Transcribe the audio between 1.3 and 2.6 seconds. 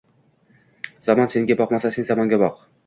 senga boqmasa, sen zamonga